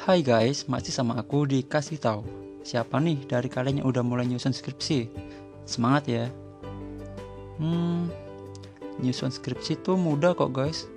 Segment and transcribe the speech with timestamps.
[0.00, 2.24] Hai guys, masih sama aku dikasih tahu.
[2.64, 5.12] Siapa nih dari kalian yang udah mulai nyusun skripsi?
[5.68, 6.24] Semangat ya.
[7.60, 8.08] Hmm,
[9.04, 10.88] nyusun skripsi tuh mudah kok guys.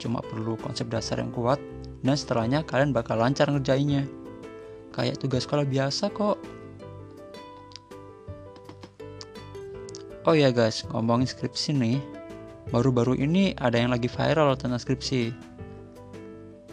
[0.00, 1.60] Cuma perlu konsep dasar yang kuat
[2.00, 4.08] dan setelahnya kalian bakal lancar ngerjainnya.
[4.96, 6.40] Kayak tugas sekolah biasa kok.
[10.24, 12.00] Oh ya guys, ngomongin skripsi nih.
[12.72, 15.47] Baru-baru ini ada yang lagi viral tentang skripsi.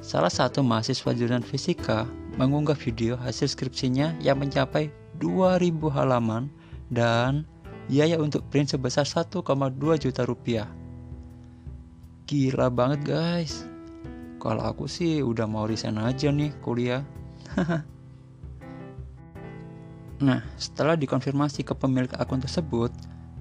[0.05, 2.05] Salah satu mahasiswa jurusan fisika
[2.37, 6.45] mengunggah video hasil skripsinya yang mencapai 2000 halaman
[6.93, 7.41] dan
[7.89, 9.41] biaya untuk print sebesar 1,2
[9.97, 10.69] juta rupiah.
[12.29, 13.65] Gila banget guys.
[14.37, 17.01] Kalau aku sih udah mau resign aja nih kuliah.
[20.21, 22.93] nah, setelah dikonfirmasi ke pemilik akun tersebut,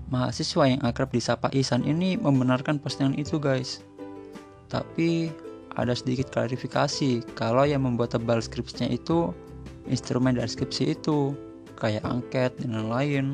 [0.05, 3.81] Mahasiswa yang akrab disapa Ihsan ini membenarkan postingan itu guys.
[4.69, 5.33] Tapi
[5.75, 9.35] ada sedikit klarifikasi kalau yang membuat tebal skripsinya itu
[9.91, 11.35] instrumen dari skripsi itu
[11.79, 13.27] kayak angket dan lain-lain.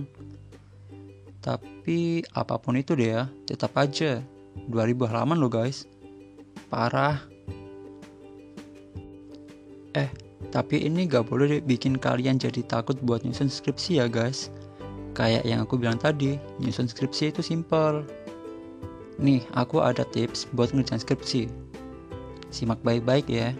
[1.41, 4.21] Tapi apa pun itu deh ya, tetap aja
[4.69, 5.89] 2000 halaman loh guys.
[6.69, 7.21] Parah.
[9.97, 10.11] Eh,
[10.55, 14.53] tapi ini gak boleh bikin kalian jadi takut buat nyusun skripsi ya guys
[15.11, 18.07] Kayak yang aku bilang tadi, nyusun skripsi itu simple.
[19.19, 21.51] Nih, aku ada tips buat ngerjain skripsi.
[22.51, 23.55] Simak baik-baik ya.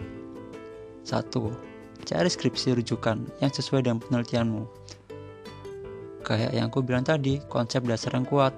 [1.01, 1.55] Satu,
[2.01, 4.63] Cari skripsi rujukan yang sesuai dengan penelitianmu.
[6.25, 8.53] Kayak yang aku bilang tadi, konsep dasar yang kuat.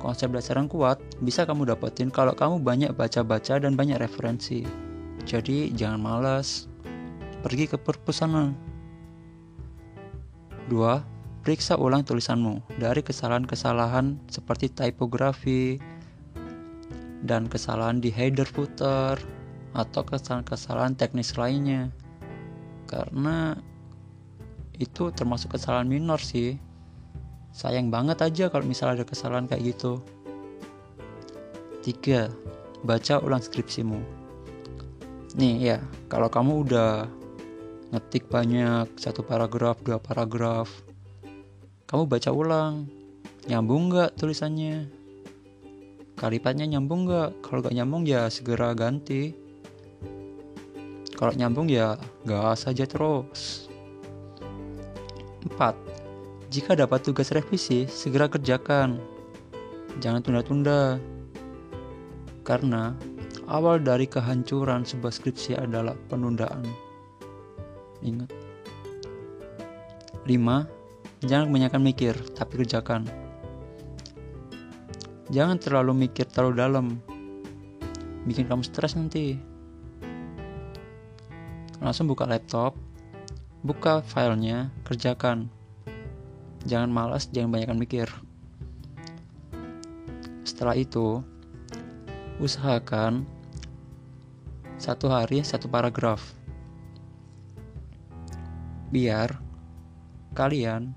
[0.00, 4.64] Konsep dasar yang kuat bisa kamu dapetin kalau kamu banyak baca-baca dan banyak referensi.
[5.24, 6.68] Jadi jangan malas.
[7.40, 8.56] Pergi ke perpustakaan.
[10.68, 11.04] Dua,
[11.44, 15.76] Periksa ulang tulisanmu dari kesalahan-kesalahan seperti tipografi
[17.24, 19.16] dan kesalahan di header footer
[19.72, 21.88] atau kesalahan-kesalahan teknis lainnya.
[22.84, 23.56] Karena
[24.76, 26.60] itu termasuk kesalahan minor sih.
[27.50, 30.04] Sayang banget aja kalau misalnya ada kesalahan kayak gitu.
[31.82, 32.28] 3.
[32.84, 33.98] Baca ulang skripsimu.
[35.34, 35.78] Nih ya,
[36.12, 37.08] kalau kamu udah
[37.90, 40.70] ngetik banyak satu paragraf, dua paragraf,
[41.88, 42.90] kamu baca ulang
[43.46, 45.03] nyambung nggak tulisannya
[46.14, 49.34] kalimatnya nyambung nggak kalau nggak nyambung ya segera ganti
[51.14, 51.94] kalau nyambung ya
[52.26, 53.64] gas saja terus
[55.44, 55.76] 4.
[56.48, 58.96] Jika dapat tugas revisi, segera kerjakan.
[60.00, 60.96] Jangan tunda-tunda.
[62.42, 62.96] Karena
[63.48, 66.64] awal dari kehancuran sebuah skripsi adalah penundaan.
[68.00, 68.32] Ingat.
[70.24, 70.84] 5
[71.24, 73.23] Jangan kebanyakan mikir, tapi kerjakan.
[75.32, 76.86] Jangan terlalu mikir terlalu dalam.
[78.28, 79.40] Bikin kamu stres nanti.
[81.80, 82.76] Langsung buka laptop,
[83.64, 85.48] buka filenya, kerjakan.
[86.64, 88.08] Jangan malas, jangan banyakkan mikir.
[90.44, 91.20] Setelah itu,
[92.40, 93.24] usahakan
[94.76, 96.20] satu hari satu paragraf.
[98.92, 99.40] Biar
[100.36, 100.92] kalian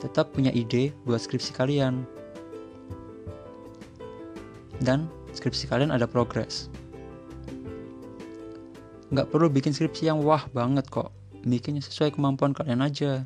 [0.00, 2.08] tetap punya ide buat skripsi kalian.
[4.82, 6.70] Dan skripsi kalian ada progres.
[9.08, 11.10] Nggak perlu bikin skripsi yang wah banget kok.
[11.46, 13.24] Bikinnya sesuai kemampuan kalian aja.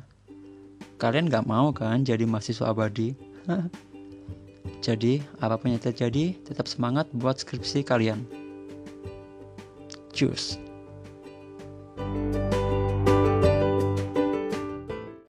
[1.01, 3.17] Kalian nggak mau kan jadi mahasiswa abadi?
[4.85, 8.23] jadi, apa pun yang terjadi, tetap semangat buat skripsi kalian.
[10.13, 10.61] Cheers!
[11.93, 12.42] thank you